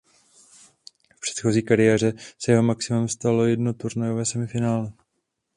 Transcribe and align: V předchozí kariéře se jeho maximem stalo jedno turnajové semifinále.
V 1.15 1.19
předchozí 1.21 1.61
kariéře 1.61 2.13
se 2.39 2.51
jeho 2.51 2.63
maximem 2.63 3.07
stalo 3.09 3.45
jedno 3.45 3.73
turnajové 3.73 4.25
semifinále. 4.25 4.93